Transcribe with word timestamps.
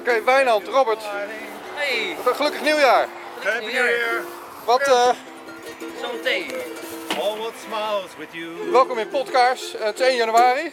Oké, 0.00 0.22
Wijnand, 0.24 0.66
Robert, 0.66 1.02
Hey, 1.74 2.16
gelukkig 2.24 2.62
nieuwjaar. 2.62 3.08
Happy 3.42 3.64
New 3.64 3.72
Year. 3.72 4.22
Wat, 4.64 4.80
eh, 4.80 5.10
zometeen. 6.00 6.50
All 7.20 7.38
what 7.38 7.52
smiles 7.64 8.16
with 8.18 8.28
you. 8.32 8.70
welkom 8.70 8.98
in 8.98 9.08
Podkaars. 9.08 9.74
Eh, 9.74 9.84
het 9.84 10.00
is 10.00 10.06
1 10.08 10.16
januari. 10.16 10.72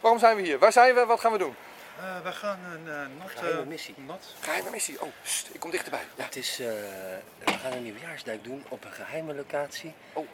Waarom 0.00 0.18
zijn 0.20 0.36
we 0.36 0.42
hier? 0.42 0.58
Waar 0.58 0.72
zijn 0.72 0.94
we? 0.94 1.04
Wat 1.06 1.20
gaan 1.20 1.32
we 1.32 1.38
doen? 1.38 1.54
Uh, 2.00 2.20
we 2.24 2.32
gaan 2.32 2.58
een 2.74 2.86
uh, 2.86 2.94
nat, 3.18 3.30
Geheime 3.30 3.60
uh, 3.60 3.66
missie. 3.66 3.94
nat. 4.06 4.34
Geheime 4.40 4.70
missie. 4.70 5.00
Oh, 5.02 5.08
pst, 5.22 5.48
ik 5.52 5.60
kom 5.60 5.70
dichterbij. 5.70 6.02
Ja. 6.16 6.24
Het 6.24 6.36
is, 6.36 6.58
eh, 6.60 6.66
we 7.44 7.52
gaan 7.62 7.72
een 7.72 7.82
nieuwjaarsduik 7.82 8.44
doen 8.44 8.64
op 8.68 8.84
een 8.84 8.92
geheime 8.92 9.34
locatie. 9.34 9.94
Oh. 10.12 10.26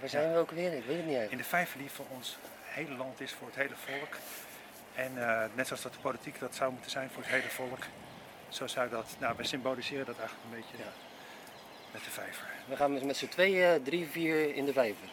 Waar, 0.00 0.08
zijn 0.08 0.32
we 0.32 0.38
ook 0.38 0.50
weer? 0.50 0.72
Ik 0.72 0.84
weet 0.86 0.96
het 0.96 1.04
niet 1.04 1.14
In 1.14 1.18
eigenlijk. 1.18 1.42
de 1.42 1.48
vijver 1.48 1.78
die 1.78 1.90
voor 1.90 2.06
ons 2.08 2.38
hele 2.64 2.94
land 2.96 3.20
is, 3.20 3.34
voor 3.38 3.46
het 3.46 3.56
hele 3.56 3.74
volk. 3.86 4.14
En 5.04 5.12
uh, 5.16 5.40
net 5.54 5.66
zoals 5.66 5.82
dat 5.82 5.92
de 5.92 5.98
politiek 5.98 6.40
dat 6.40 6.54
zou 6.54 6.72
moeten 6.72 6.90
zijn 6.90 7.10
voor 7.14 7.22
het 7.22 7.30
hele 7.32 7.50
volk. 7.50 7.78
Zo 8.48 8.66
zou 8.66 8.88
dat, 8.88 9.04
nou 9.18 9.34
we 9.36 9.44
symboliseren 9.44 10.06
dat 10.06 10.18
eigenlijk 10.18 10.46
een 10.50 10.60
beetje 10.60 10.84
Ja. 10.84 10.90
met 11.90 12.04
de 12.04 12.10
vijver. 12.10 12.44
We 12.66 12.76
gaan 12.76 12.92
met, 12.92 13.04
met 13.04 13.16
z'n 13.16 13.28
tweeën, 13.28 13.82
drie, 13.82 14.08
vier 14.10 14.54
in 14.54 14.64
de 14.64 14.72
vijver. 14.72 15.08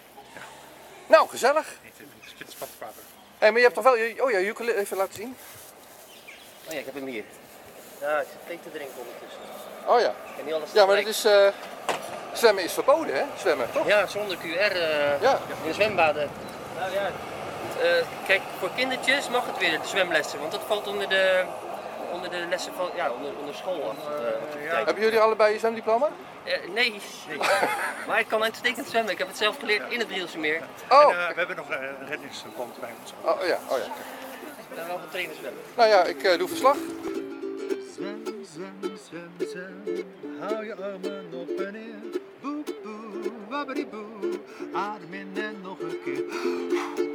Nou, 1.08 1.30
gezellig. 1.30 1.68
Niet 1.84 1.94
in 2.00 2.08
het 2.22 2.30
spitspadwater. 2.30 3.02
Hé, 3.38 3.48
maar 3.48 3.58
je 3.58 3.64
hebt 3.64 3.76
toch 3.76 3.84
wel 3.84 3.98
je, 3.98 4.24
oh 4.24 4.32
ja, 4.32 4.38
je 4.38 4.48
ukulele 4.48 4.78
even 4.80 4.98
laten 4.98 5.14
zien. 5.14 5.36
Oh 6.68 6.74
ja, 6.74 6.80
ik 6.80 6.86
heb 6.86 6.94
hem 6.94 7.06
hier. 7.06 7.24
Ja, 8.02 8.20
ik 8.20 8.28
zit 8.32 8.38
thee 8.48 8.60
te 8.64 8.72
drinken 8.72 8.98
ondertussen. 8.98 9.42
Oh 9.88 10.00
ja. 10.00 10.10
Ik 10.10 10.36
kan 10.36 10.46
niet 10.46 10.54
alles 10.54 10.72
Ja, 10.72 10.86
maar 10.86 10.98
het 10.98 11.08
is, 11.08 11.26
eh, 11.26 11.48
zwemmen 12.34 12.64
is 12.64 12.74
verboden, 12.74 13.16
hè? 13.16 13.24
Zwemmen, 13.38 13.72
toch? 13.72 13.88
Ja, 13.88 14.08
zonder 14.08 14.38
QR 14.38 14.72
eh, 14.72 15.22
Ja. 15.22 15.40
in 15.62 15.68
de 15.68 15.74
zwembaden. 15.74 16.30
Nou 16.80 16.92
ja. 16.94 17.12
Eh, 17.82 18.06
kijk, 18.28 18.42
voor 18.60 18.70
kindertjes 18.76 19.30
mag 19.30 19.46
het 19.46 19.58
weer, 19.58 19.82
de 19.82 19.88
zwemlessen, 19.88 20.40
want 20.40 20.52
dat 20.52 20.62
valt 20.68 20.88
onder 20.88 21.10
de, 21.10 21.44
onder 22.12 22.30
de 22.30 22.46
lessen 22.50 22.74
van, 22.74 22.90
ja, 22.96 23.12
onder, 23.12 23.32
onder 23.40 23.56
school. 23.56 23.96
Hebben 24.60 25.04
jullie 25.04 25.20
allebei 25.20 25.54
je 25.54 25.60
zwemdiploma? 25.60 26.10
Eh, 26.44 26.70
nee, 26.74 27.02
maar 28.08 28.20
ik 28.20 28.28
kan 28.28 28.44
uitstekend 28.44 28.88
zwemmen. 28.88 29.12
Ik 29.12 29.18
heb 29.18 29.28
het 29.28 29.38
zelf 29.38 29.60
geleerd 29.60 29.92
in 29.92 30.00
het 30.00 30.08
Drielse 30.08 30.38
meer. 30.38 30.62
Oh, 30.90 31.02
En, 31.02 31.10
uh, 31.10 31.28
we 31.28 31.34
hebben 31.36 31.56
nog 31.56 31.70
een 31.70 32.08
reddingsband 32.08 32.80
bij 32.80 32.90
ons. 33.02 33.14
oh 33.22 33.48
ja, 33.48 33.60
oh 33.70 33.78
ja. 33.78 33.86
Ik 34.70 34.76
ben 34.76 34.88
wel 34.88 35.00
getraind 35.04 35.36
zwemmen. 35.40 35.62
Nou 35.76 35.90
ja, 35.90 36.04
ik 36.04 36.38
doe 36.38 36.48
verslag. 36.48 36.78
Zwem, 37.96 38.24
zwem, 38.54 38.98
zwem, 39.10 39.50
zwem. 39.50 40.04
Hou 40.40 40.66
je 40.66 40.76
armen 40.76 41.30
op 41.34 41.60
en 41.60 41.74
neer. 41.74 42.22
Boe, 42.42 42.64
boe, 42.84 43.32
wabbidi 43.50 43.86
boe. 43.86 44.40
Adem 44.74 45.14
in 45.14 45.32
en 45.36 45.62
nog 45.62 45.80
een 45.80 46.00
keer. 46.04 47.15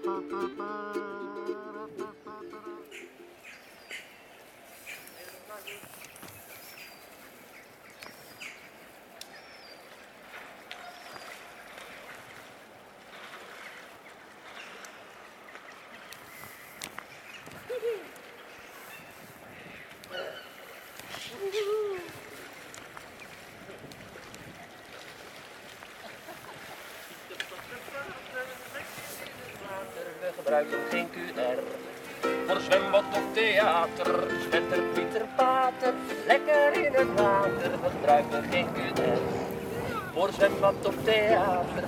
gebruiken 30.51 30.79
geen 30.89 31.07
QR. 31.11 31.59
Voor 32.47 32.59
zwembad 32.59 33.03
of 33.11 33.23
theater, 33.33 34.05
zwetter 34.49 34.79
Pieter 34.93 35.25
Pater, 35.35 35.93
lekker 36.27 36.85
in 36.85 36.93
het 36.93 37.19
water. 37.19 37.71
Gebruiken 37.83 38.43
geen 38.51 38.67
QR. 38.73 39.19
Voor 40.13 40.29
zwembad 40.33 40.75
of 40.85 40.95
theater. 41.03 41.83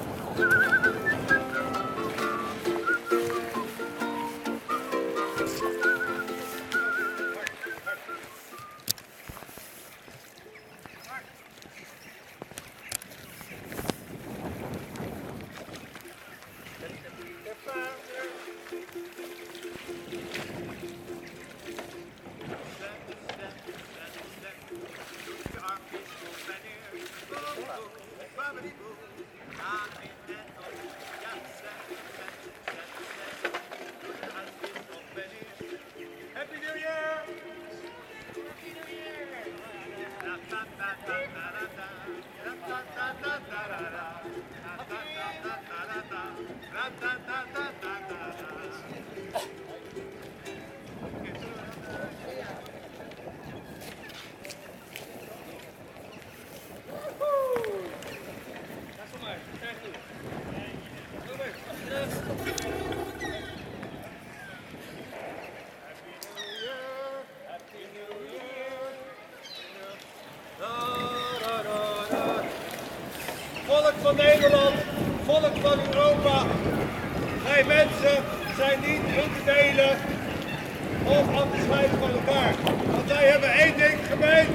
Volk 74.01 74.15
van 74.15 74.25
Nederland, 74.25 74.75
volk 75.25 75.55
van 75.61 75.79
Europa. 75.93 76.45
Wij 77.43 77.63
mensen 77.63 78.23
zijn 78.57 78.79
niet 78.79 79.01
in 79.23 79.29
te 79.35 79.43
delen 79.45 79.97
of 81.03 81.35
af 81.35 81.47
te 81.51 81.57
scheiden 81.65 81.99
van 81.99 82.09
elkaar. 82.11 82.53
Want 82.91 83.07
wij 83.07 83.27
hebben 83.27 83.51
één 83.51 83.77
ding 83.77 83.99
gemeen 84.09 84.47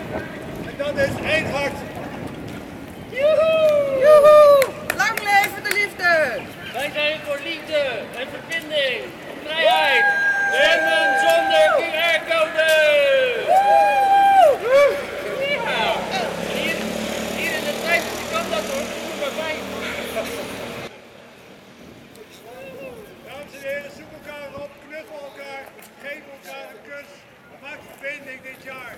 en 0.66 0.74
dat 0.76 0.96
is 0.96 1.30
één 1.32 1.50
hart. 1.50 1.78
Joehoe! 3.10 3.98
Joehoe! 4.00 4.62
Lang 4.96 5.18
leven 5.18 5.62
de 5.62 5.72
liefde! 5.80 6.40
Wij 6.72 6.90
zijn 6.94 7.18
voor 7.26 7.38
liefde 7.44 7.82
en 8.18 8.26
verbinding, 8.34 9.00
vrijheid. 9.44 10.04
Zwemmen 10.52 11.20
zonder 11.20 11.66
QR-code. 11.76 12.66
Ja. 15.54 15.94
Hier, 16.54 16.76
hier 17.36 17.52
in 17.58 17.64
de 17.64 17.76
tijd 17.86 18.02
kan 18.32 18.50
dat 18.50 18.64
hoor. 18.70 18.86
Doe 19.04 19.16
maar 19.20 19.34
bij. 19.36 19.54
Dames 23.26 23.52
en 23.54 23.68
heren, 23.68 23.90
zoek 23.96 24.12
elkaar 24.18 24.62
op, 24.62 24.70
knuffel 24.88 25.20
elkaar, 25.28 25.64
geef 26.02 26.22
elkaar 26.36 26.66
een 26.70 26.82
kus. 26.88 27.10
Maak 27.62 27.78
verbinding 27.90 28.42
dit 28.42 28.62
jaar. 28.64 28.96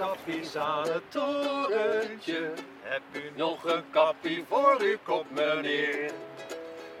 Kappies 0.00 0.56
aan 0.56 0.88
het 0.88 1.10
torentje. 1.10 2.52
Heb 2.82 3.02
u 3.12 3.32
nog 3.36 3.64
een 3.64 3.84
kappie 3.90 4.44
voor 4.48 4.76
uw 4.78 4.96
kop, 5.02 5.24
meneer? 5.30 6.10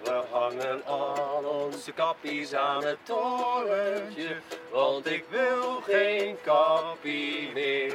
We 0.04 0.22
hangen 0.30 0.84
al 0.86 1.42
onze 1.44 1.92
kappies 1.92 2.54
aan 2.54 2.84
het 2.84 2.98
torentje, 3.02 4.36
want 4.70 5.06
ik 5.06 5.24
wil 5.28 5.80
geen 5.80 6.36
kappie 6.44 7.50
meer. 7.54 7.94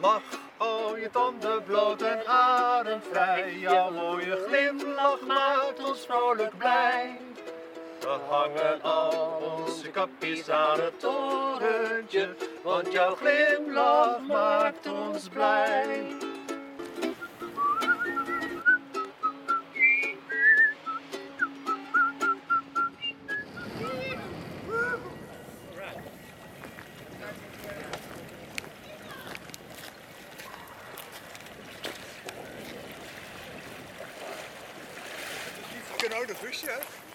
Lach, 0.00 0.22
oh 0.58 0.98
je 0.98 1.10
tanden 1.10 1.62
bloot 1.64 2.02
en 2.02 2.26
ademvrij, 2.26 3.54
jouw 3.58 3.90
mooie 3.90 4.44
glimlach 4.46 5.20
maakt 5.20 5.84
ons 5.84 6.06
vrolijk 6.06 6.58
blij. 6.58 7.20
We 8.08 8.14
hangen 8.14 8.82
al 8.82 9.10
onze 9.58 9.90
kapjes 9.90 10.50
aan 10.50 10.80
het 10.80 11.00
torentje, 11.00 12.34
want 12.62 12.92
jouw 12.92 13.14
glimlach 13.14 14.20
maakt 14.20 14.86
ons 14.86 15.28
blij. 15.28 16.16
Genau, 35.98 36.26
das 36.26 36.40
Wüchse. 36.40 37.07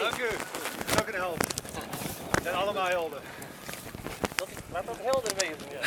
Dank 0.00 0.18
u. 0.18 0.28
Dank 0.94 1.08
een 1.08 1.14
held. 1.14 1.36
We 2.32 2.42
zijn 2.42 2.54
allemaal 2.54 2.86
helden. 2.86 3.20
Dat, 4.36 4.48
laat 4.72 4.86
dat 4.86 4.96
helder 5.02 5.32
wezen. 5.36 5.56
Ja. 5.70 5.80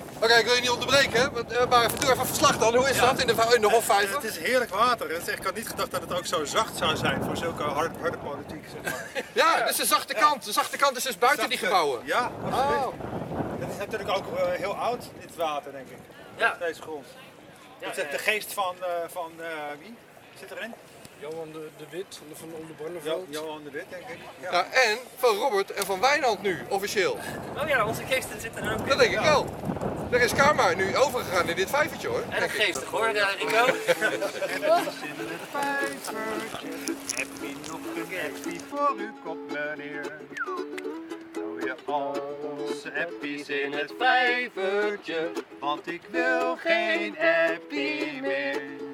Oké, 0.22 0.34
ik 0.34 0.44
wil 0.44 0.54
je 0.54 0.60
niet 0.60 0.70
onderbreken, 0.70 1.20
hè, 1.20 1.30
want, 1.30 1.52
eh, 1.52 1.66
maar 1.68 1.84
even, 1.84 2.00
doe 2.00 2.10
even 2.12 2.26
verslag 2.26 2.58
dan. 2.58 2.74
Hoe 2.76 2.88
is 2.90 2.98
dat 2.98 3.18
in 3.20 3.26
de, 3.26 3.52
in 3.54 3.60
de 3.60 3.70
Hofvijver? 3.70 4.14
Het 4.14 4.24
is 4.24 4.38
heerlijk 4.38 4.70
water. 4.74 5.08
Het 5.10 5.22
is 5.22 5.28
echt- 5.28 5.38
Ik 5.38 5.44
had 5.44 5.54
niet 5.54 5.68
gedacht 5.68 5.90
dat 5.90 6.00
het 6.00 6.12
ook 6.14 6.26
zo 6.26 6.44
zacht 6.44 6.76
zou 6.76 6.96
zijn 6.96 7.22
voor 7.24 7.36
zulke 7.36 7.62
hard, 7.62 7.96
harde 8.00 8.18
politiek. 8.18 8.64
Zeg 8.72 8.92
maar. 8.92 9.06
Ja, 9.32 9.66
dus 9.66 9.76
de 9.76 9.84
zachte 9.86 10.14
kant. 10.14 10.44
De 10.44 10.52
zachte 10.52 10.76
kant 10.76 10.96
is 10.96 11.02
dus 11.02 11.18
buiten 11.18 11.48
die 11.48 11.58
gebouwen. 11.58 12.00
Ja, 12.04 12.30
absoluut. 12.44 12.84
Oh. 12.84 12.92
Het 13.60 13.70
is 13.70 13.76
natuurlijk 13.78 14.10
ook 14.10 14.36
eh, 14.38 14.44
heel 14.52 14.74
oud, 14.76 15.02
dit 15.20 15.36
water, 15.36 15.72
denk 15.72 15.88
ik. 15.88 15.98
Ja. 16.36 16.56
Deze 16.60 16.82
grond. 16.82 17.06
Ja, 17.78 17.86
Het 17.88 17.96
is 17.96 18.02
ja, 18.04 18.10
de 18.10 18.18
geest 18.18 18.52
van, 18.52 18.74
eh, 18.80 18.86
van 19.12 19.32
eh, 19.38 19.46
wie 19.78 19.94
zit 20.40 20.50
erin? 20.50 20.74
Johan 21.18 21.52
de, 21.52 21.68
de 21.76 21.84
Wit 21.90 22.18
van 22.34 22.48
Jo 22.48 22.56
Onderbarneveld. 22.60 23.26
Johan 23.30 23.64
de 23.64 23.70
Wit, 23.70 23.84
denk 23.90 24.02
ik. 24.08 24.18
Ja. 24.40 24.50
Ja, 24.52 24.64
en 24.72 24.98
van 25.16 25.36
Robert 25.36 25.72
en 25.72 25.84
van 25.86 26.00
Wijnand 26.00 26.42
nu, 26.42 26.64
officieel. 26.68 27.18
Oh 27.62 27.68
ja, 27.68 27.86
onze 27.86 28.02
geesten 28.04 28.40
zitten 28.40 28.64
er 28.64 28.72
ook 28.72 28.78
in. 28.78 28.86
Dat 28.88 28.98
denk 28.98 29.12
ik 29.12 29.18
wel. 29.20 29.46
Er 30.10 30.20
is 30.20 30.34
Karma 30.34 30.74
nu 30.74 30.96
overgegaan 30.96 31.48
in 31.48 31.56
dit 31.56 31.70
vijvertje 31.70 32.08
hoor. 32.08 32.22
En 32.28 32.42
een 32.42 32.50
geestig 32.50 32.84
hoor, 32.84 33.14
ja, 33.14 33.28
Rico. 33.28 33.64
in 33.66 33.72
het 34.22 35.40
vijvertje. 35.50 36.66
Heb 37.16 37.26
je 37.40 37.54
nog 37.68 37.80
een 37.96 38.34
appie 38.34 38.60
voor 38.68 38.94
uw 38.96 39.12
kop, 39.24 39.38
meneer? 39.52 40.20
Hou 41.34 41.60
je 41.60 41.74
onze 42.58 43.06
appies 43.06 43.48
in 43.48 43.72
het 43.72 43.92
vijvertje, 43.98 45.30
want 45.58 45.86
ik 45.86 46.02
wil 46.10 46.56
geen 46.56 47.16
appie 47.18 48.22
meer. 48.22 48.85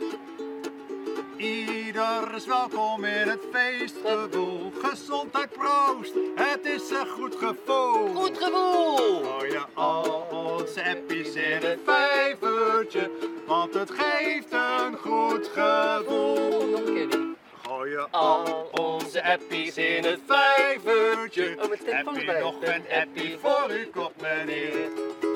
Ieder 1.43 2.35
is 2.35 2.47
welkom 2.47 3.05
in 3.05 3.29
het 3.29 3.41
feestgevoel. 3.53 4.73
Gezondheid 4.83 5.51
proost, 5.51 6.15
het 6.35 6.65
is 6.65 6.91
een 6.91 7.07
goed 7.07 7.37
gevoel. 7.37 8.15
Goed 8.15 8.39
gevoel! 8.39 9.25
Gooi 9.25 9.51
je 9.51 9.63
al 9.75 10.27
onze 10.31 10.85
appies 10.85 11.35
in 11.35 11.63
het 11.63 11.79
vijvertje, 11.85 13.11
want 13.47 13.75
het 13.75 13.91
geeft 13.91 14.53
een 14.53 14.97
goed 14.97 15.51
gevoel. 15.55 16.71
Nog 16.71 16.81
een 16.81 16.95
keer 16.95 17.11
die. 17.11 17.37
Gooi 17.67 17.91
je 17.91 18.07
Al 18.11 18.71
onze 18.73 19.25
appies 19.25 19.77
in 19.77 20.05
het 20.05 20.21
vijvertje. 20.27 21.57
Oh, 21.63 21.71
Heb 21.85 22.15
je 22.15 22.39
nog 22.41 22.55
een 22.61 22.85
appie 23.01 23.39
voor 23.39 23.67
uw 23.69 23.91
kop, 23.91 24.13
meneer? 24.21 25.32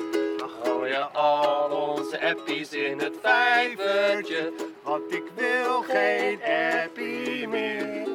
Gooi 0.87 1.07
al 1.13 1.69
onze 1.69 2.21
appies 2.21 2.71
in 2.73 2.99
het 2.99 3.15
vijvertje. 3.21 4.53
want 4.83 5.13
ik 5.13 5.23
wil 5.35 5.81
geen 5.81 6.39
appie 6.83 7.47
meer. 7.47 8.07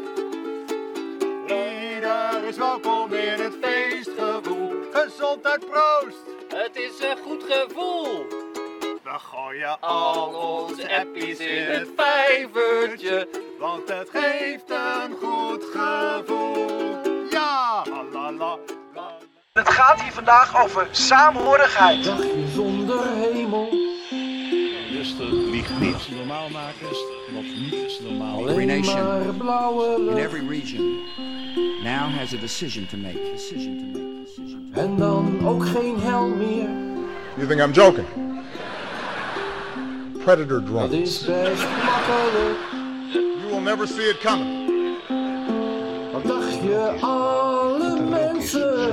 Ieder 1.47 2.45
is 2.49 2.57
welkom 2.57 3.13
in 3.13 3.41
het 3.41 3.55
feestgevoel. 3.61 4.73
Gezondheid 4.93 5.67
proost! 5.71 6.23
Het 6.49 6.77
is 6.77 7.01
een 7.01 7.17
goed 7.23 7.43
gevoel. 7.49 8.27
We 9.03 9.19
gooien 9.19 9.81
Al 9.81 10.35
onze 10.35 10.99
appies 10.99 11.39
in 11.39 11.65
het 11.65 11.89
vijvertje. 11.97 13.29
want 13.59 13.89
het 13.89 14.11
geeft 14.13 14.71
een 14.71 15.17
goed 15.23 15.65
gevoel. 15.73 17.29
Ja! 17.31 17.85
La 17.89 18.05
la 18.13 18.33
la. 18.33 18.72
Het 19.53 19.69
gaat 19.69 20.03
hier 20.03 20.13
vandaag 20.13 20.63
over 20.65 20.89
saamhorigheid. 20.91 22.05
Dagje 22.05 22.49
zonder 22.55 23.07
hemel. 23.17 23.69
Wat 25.93 26.01
ze 26.03 26.15
normaal 26.17 26.49
maken, 26.49 26.87
wat 27.35 27.43
niet 27.43 28.01
normaal 28.09 28.49
Every 28.49 28.65
nation 28.65 30.09
in 30.09 30.17
every 30.17 30.49
region 30.49 30.99
now 31.83 32.11
has 32.19 32.33
a 32.33 32.37
decision 32.37 32.87
to 32.87 32.97
make. 32.97 33.19
Decision 33.33 33.79
to 33.79 33.99
make. 33.99 34.25
Decision 34.25 34.71
to 34.73 34.81
make. 34.81 34.89
En 34.89 34.97
dan 34.97 35.47
ook 35.47 35.67
geen 35.67 36.01
hel 36.01 36.27
meer. 36.27 36.69
You 37.35 37.47
think 37.49 37.61
I'm 37.61 37.73
joking? 37.73 38.07
Predator 40.25 40.61
Dat 40.61 40.67
drones. 40.67 40.93
is 40.93 41.25
best 41.25 41.63
makkelijk. 41.85 42.59
You 43.13 43.49
will 43.51 43.61
never 43.61 43.87
see 43.87 44.09
it 44.09 44.19
coming. 44.21 44.71
Wat 46.13 46.25
dacht 46.27 46.53
je 46.63 46.97
alle 47.01 47.42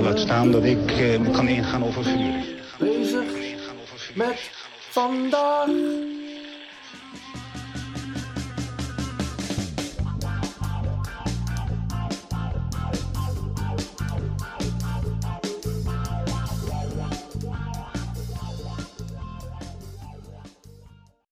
Laat 0.00 0.18
staan 0.18 0.50
dat 0.50 0.64
ik 0.64 0.90
eh, 0.90 1.32
kan 1.32 1.48
ingaan 1.48 1.84
over 1.84 2.04
vuur. 2.04 2.44
bezig 2.78 3.24
met 4.14 4.50
vandaag? 4.90 5.68